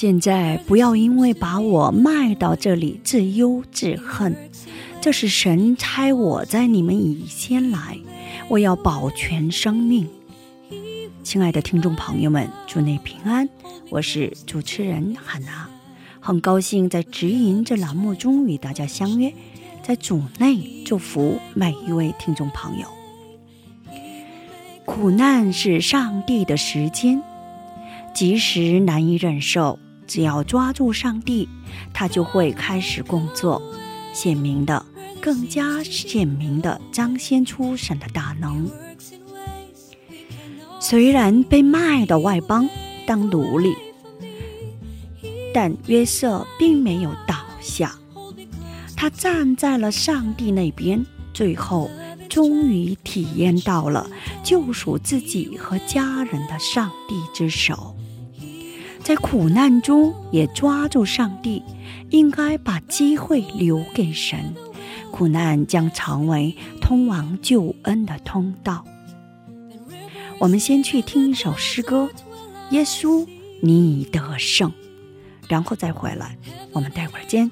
[0.00, 4.34] 现在不要因为把我卖到这里自忧自恨，
[4.98, 7.98] 这是神差我在你们以先来，
[8.48, 10.08] 我要保全生命。
[11.22, 13.46] 亲爱的听众朋友们，祝内平安，
[13.90, 15.68] 我是主持人汉娜，
[16.18, 19.30] 很高兴在直营这栏目中与大家相约，
[19.82, 22.86] 在主内祝福每一位听众朋友。
[24.86, 27.22] 苦难是上帝的时间，
[28.14, 29.78] 即使难以忍受，
[30.10, 31.48] 只要抓住上帝，
[31.94, 33.62] 他就会开始工作，
[34.12, 34.84] 显明的、
[35.20, 38.68] 更加显明的彰显出神的大能。
[40.80, 42.68] 虽然被卖到外邦
[43.06, 43.72] 当奴隶，
[45.54, 47.94] 但约瑟并没有倒下，
[48.96, 51.88] 他站在了上帝那边，最后
[52.28, 54.10] 终于体验到了
[54.42, 57.94] 救赎自己和家人的上帝之手。
[59.10, 61.64] 在苦难中也抓住上帝，
[62.10, 64.54] 应该把机会留给神。
[65.10, 68.84] 苦难将成为通往救恩的通道。
[70.38, 72.08] 我们先去听一首诗歌，
[72.72, 73.26] 《耶稣，
[73.60, 74.70] 你得胜》，
[75.48, 76.38] 然后再回来。
[76.70, 77.50] 我们待会儿见。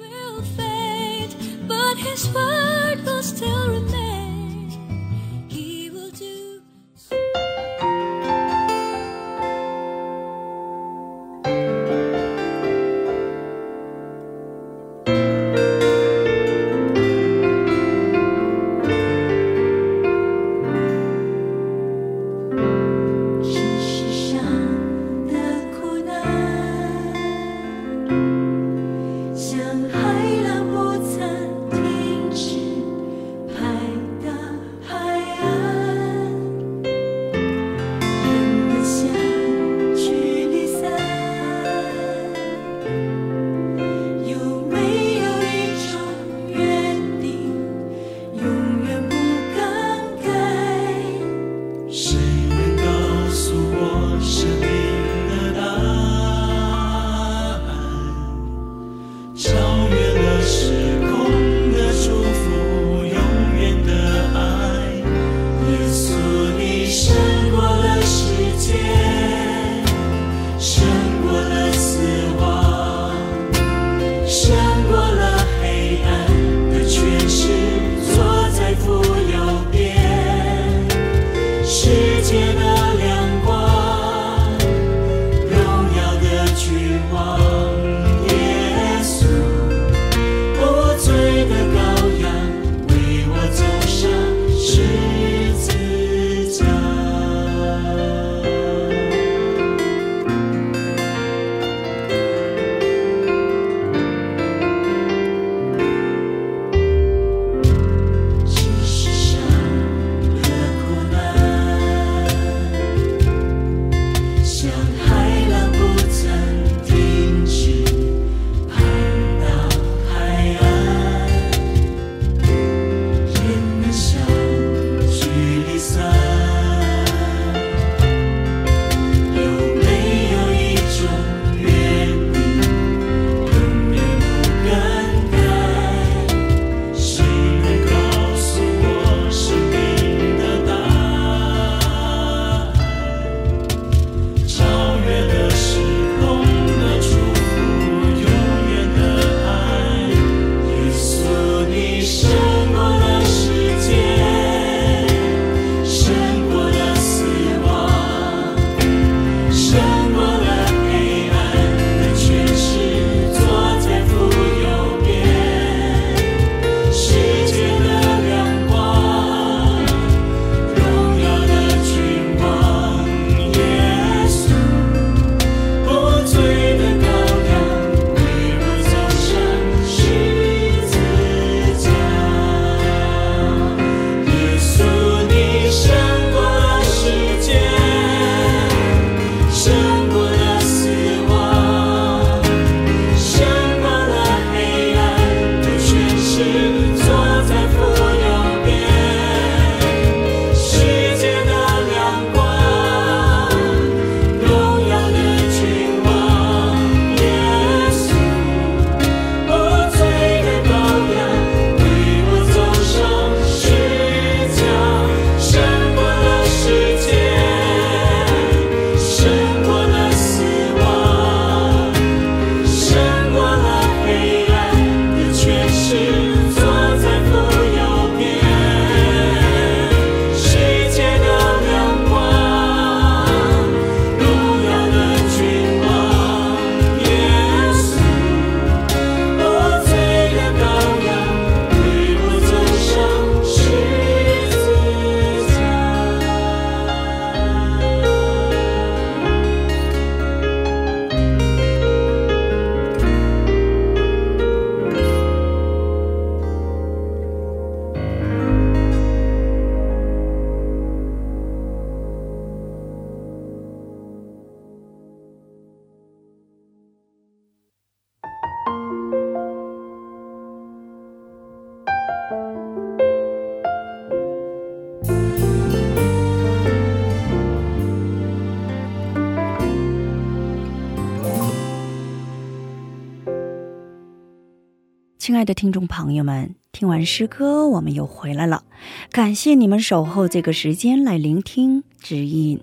[285.29, 288.65] 亲爱的听众朋友们，听完诗歌，我们又回来了。
[289.13, 292.59] 感谢你们守候这个时间来聆听指引。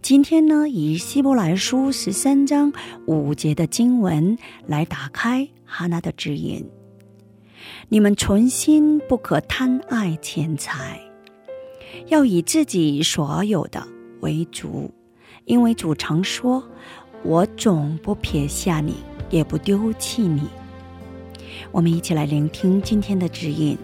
[0.00, 2.72] 今天呢，以希伯来书十三章
[3.08, 6.64] 五节的经文来打开哈娜的指引。
[7.88, 11.00] 你们存心不可贪爱钱财，
[12.06, 13.84] 要以自己所有的
[14.20, 14.88] 为主，
[15.46, 16.62] 因为主常说
[17.26, 18.98] ：“我总不撇下你，
[19.30, 20.42] 也不丢弃你。”
[21.70, 23.76] 我们一起来聆听今天的指引，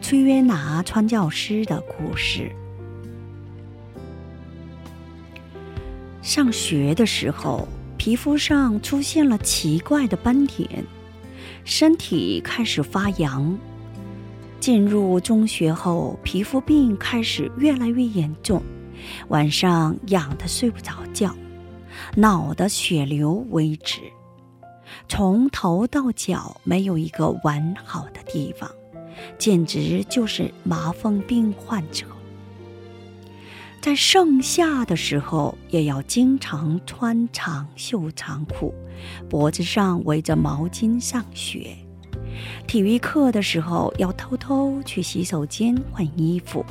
[0.00, 2.50] 崔约拿传教师的故事。
[6.22, 10.84] 上学的时候，皮肤上出现了奇怪的斑点，
[11.64, 13.58] 身体开始发痒。
[14.60, 18.62] 进入中学后，皮肤病开始越来越严重，
[19.28, 21.34] 晚上痒得睡不着觉，
[22.14, 24.00] 脑的血流为止。
[25.08, 28.70] 从头到脚没有一个完好的地方，
[29.38, 32.06] 简直就是麻风病患者。
[33.80, 38.74] 在盛夏的时候，也要经常穿长袖长裤，
[39.28, 41.74] 脖子上围着毛巾上学。
[42.66, 46.64] 体育课的时候，要偷偷去洗手间换衣服，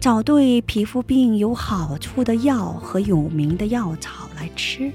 [0.00, 4.90] 找对皮肤病有好处的药和有名的药草来吃。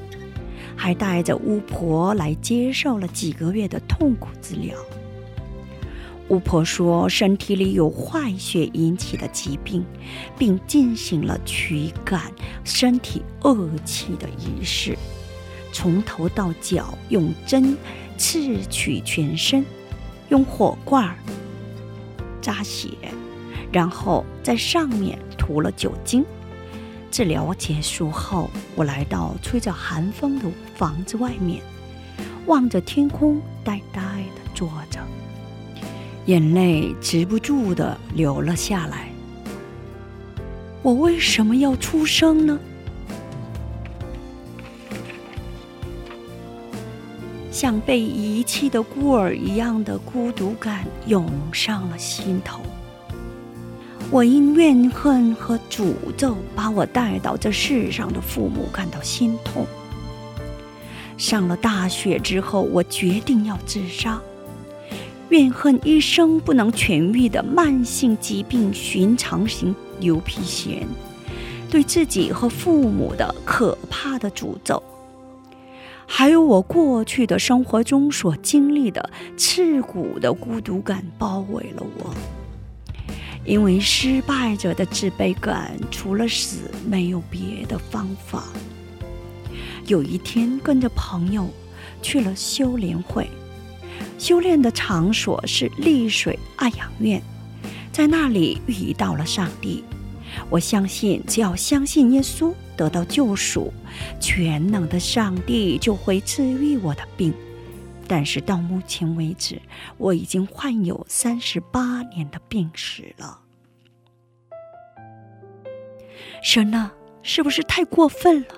[0.75, 4.75] 还带着巫婆来接受了几个月的痛苦治疗。
[6.29, 9.85] 巫婆说身体里有坏血引起的疾病，
[10.37, 12.31] 并进行了驱赶
[12.63, 14.97] 身体恶气的仪式，
[15.71, 17.77] 从头到脚用针
[18.17, 19.65] 刺取全身，
[20.29, 21.13] 用火罐
[22.41, 22.89] 扎血，
[23.71, 26.25] 然后在上面涂了酒精。
[27.13, 31.61] 治疗结束后，我来到吹着寒风的房子外面，
[32.47, 34.99] 望着天空，呆呆地坐着，
[36.25, 39.09] 眼泪止不住地流了下来。
[40.81, 42.59] 我为什么要出生呢？
[47.51, 52.59] 像被遗弃的孤儿一样的孤独感涌上了心头。
[54.13, 59.65] 我因怨恨和诅咒把我带到这世上的父母感到心痛。
[61.17, 64.21] 上了大学之后，我决定要自杀。
[65.29, 70.83] 怨恨一生不能痊愈的慢性疾病——寻常型牛皮癣，
[71.71, 74.83] 对自己和父母的可怕的诅咒，
[76.05, 82.13] 还有我过去的生活中所经历的刺骨的孤独感，包围了我。
[83.45, 88.43] 因为失败者的自卑感，除了死没有别的方法。
[89.85, 91.49] 有一天，跟着朋友
[92.01, 93.29] 去了修炼会，
[94.17, 97.21] 修炼的场所是丽水爱养院，
[97.91, 99.83] 在那里遇到了上帝。
[100.49, 103.71] 我相信，只要相信耶稣得到救赎，
[104.21, 107.33] 全能的上帝就会治愈我的病。
[108.07, 109.61] 但是到目前为止，
[109.97, 113.39] 我已经患有三十八年的病史了。
[116.41, 118.55] 神啊，是不是太过分了？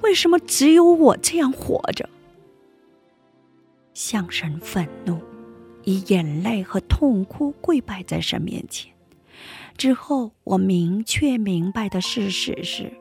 [0.00, 2.08] 为什么只有我这样活着？
[3.94, 5.20] 向神愤怒，
[5.84, 8.92] 以眼泪和痛哭跪拜在神面前。
[9.76, 12.92] 之后，我明确明白的事实是，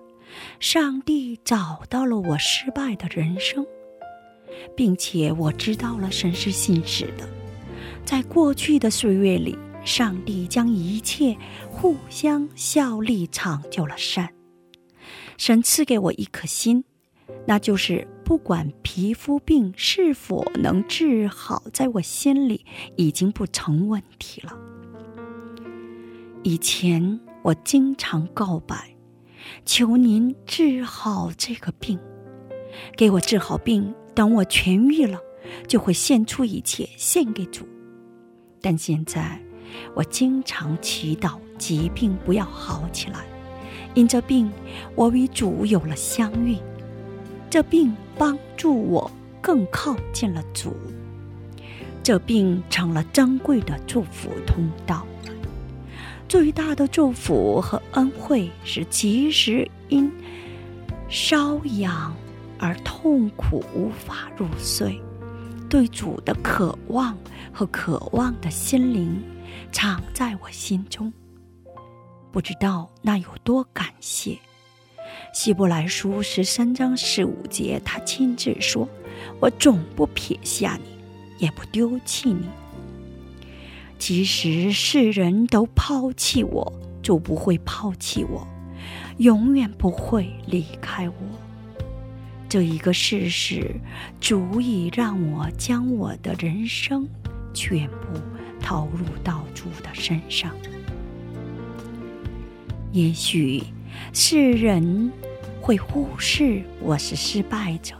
[0.59, 3.65] 上帝找到了我失败的人生。
[4.75, 7.27] 并且我知道了神是信实的，
[8.05, 11.37] 在过去的岁月里，上帝将一切
[11.69, 14.33] 互相效力，成就了善。
[15.37, 16.83] 神赐给我一颗心，
[17.45, 24.57] 那就是不管皮肤病是否能治好，在我心里已经不成问题了。
[26.43, 28.95] 以前我经常告白，
[29.65, 31.99] 求您治好这个病，
[32.95, 33.93] 给我治好病。
[34.17, 35.19] 等我痊愈了，
[35.67, 37.67] 就会献出一切献给主。
[38.59, 39.39] 但现在，
[39.93, 43.27] 我经常祈祷疾病不要好起来。
[43.93, 44.51] 因这病，
[44.95, 46.57] 我与主有了相遇。
[47.47, 50.75] 这病帮助我更靠近了主。
[52.01, 55.05] 这病成了珍贵的祝福通道。
[56.27, 60.11] 最大的祝福和恩惠是及时因
[61.07, 62.15] 瘙痒。
[62.59, 65.01] 而痛苦无法入睡，
[65.69, 67.17] 对主的渴望
[67.53, 69.21] 和渴望的心灵，
[69.71, 71.11] 藏在我心中。
[72.31, 74.37] 不知道那有多感谢。
[75.33, 78.87] 希伯来书十三章十五节，他亲自说
[79.39, 82.47] ：“我总不撇下你，也不丢弃你。
[83.97, 86.71] 即使世人都抛弃我，
[87.01, 88.45] 就不会抛弃我，
[89.17, 91.15] 永远不会离开我。
[92.49, 93.75] 这一个事实，
[94.21, 97.07] 足以让我将我的人生
[97.53, 98.19] 全部
[98.59, 100.51] 投入到主的身上。
[102.91, 103.63] 也许
[104.13, 105.11] 世人
[105.61, 107.95] 会忽视我是失败者。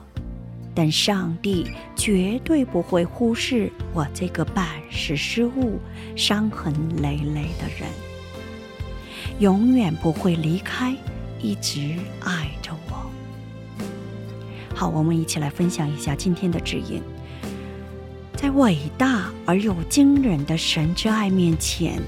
[0.74, 5.80] 但上帝绝对不会忽视我这个办事失误、
[6.16, 7.90] 伤痕累累的人，
[9.40, 10.96] 永远不会离开，
[11.42, 13.10] 一直爱着我。
[14.78, 17.02] 好，我们一起来分享一下今天的指引。
[18.36, 22.00] 在伟大而又惊人的神之爱面前，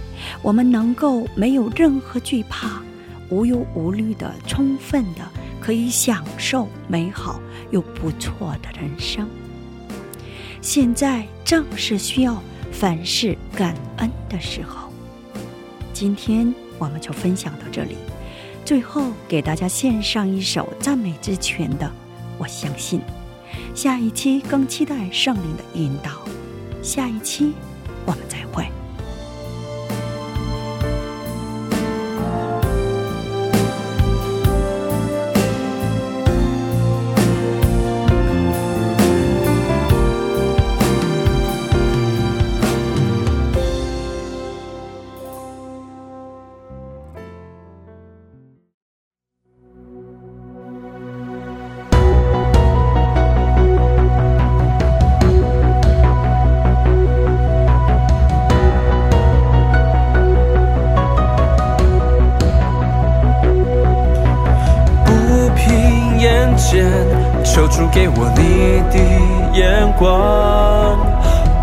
[0.44, 2.80] 我们能够没有任何惧怕，
[3.32, 5.28] 无忧无虑的、充分的。
[5.60, 9.28] 可以享受美好又不错的人生。
[10.62, 14.90] 现在正是需要凡事感恩的时候。
[15.92, 17.98] 今天我们就分享到这里。
[18.64, 21.88] 最后给大家献上一首赞美之泉的
[22.40, 23.00] 《我相信》。
[23.76, 26.12] 下一期更期待圣灵的引导。
[26.82, 27.54] 下一期
[28.06, 28.79] 我们再会。
[68.00, 68.98] 给我你的
[69.60, 70.98] 眼光，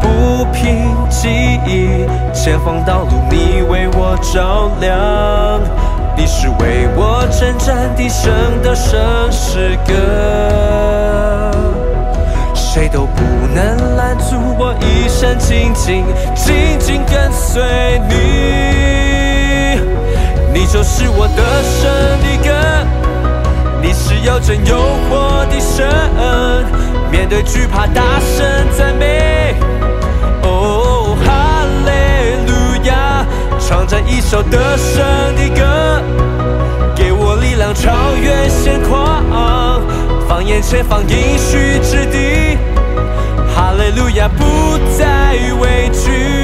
[0.02, 1.30] 不凭记
[1.66, 5.58] 忆，前方道路你为我照亮。
[6.14, 8.30] 你是为我征战的胜
[8.62, 9.94] 的胜诗歌，
[12.54, 13.22] 谁都不
[13.54, 18.14] 能拦阻我一生紧紧紧紧跟随你，
[20.52, 21.88] 你就是我的胜
[22.20, 22.52] 的歌。
[23.82, 24.76] 你是有真有
[25.08, 25.86] 活的神，
[27.10, 28.44] 面对惧怕大声
[28.76, 29.54] 赞美。
[30.42, 31.90] 哦，哈利
[32.46, 33.24] 路亚，
[33.58, 35.04] 唱着一首得胜
[35.36, 36.02] 的歌，
[36.94, 39.22] 给我力量超越现况，
[40.28, 42.58] 放眼前方应许之地。
[43.54, 44.44] 哈利路亚，不
[44.98, 46.35] 再畏惧。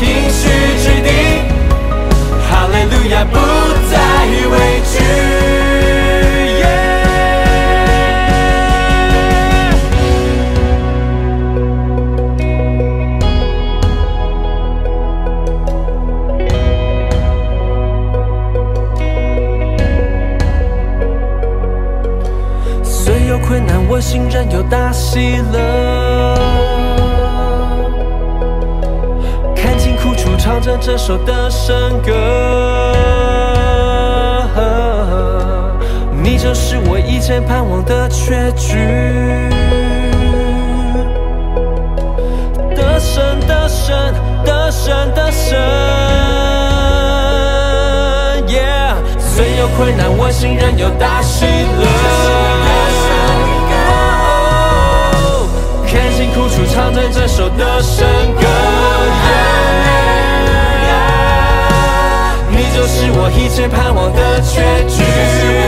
[0.00, 0.48] 应许
[0.82, 1.08] 之地，
[2.48, 3.34] 哈利路亚，不
[3.90, 3.94] 再
[4.52, 4.54] 畏
[4.92, 4.94] 惧。
[22.84, 25.65] 虽有困难，我心仍有大喜乐。
[30.86, 32.12] 这首的圣歌，
[36.22, 38.76] 你就是我一切盼望的结局。
[42.76, 44.14] 得胜，得胜，
[44.44, 45.58] 得胜，得胜。
[48.46, 51.84] Yeah，虽有困难，我心仍有大喜乐。
[55.84, 58.06] 看清苦楚，唱着这首的神
[58.40, 58.46] 歌。
[62.76, 65.65] 就是我一直盼望的结局。